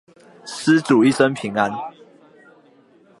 [0.47, 1.71] 施主一生平安